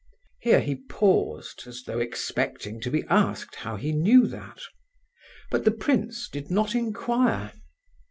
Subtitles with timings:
[0.39, 4.59] Here he paused, as though expecting to be asked how he knew that.
[5.51, 7.53] But the prince did not inquire.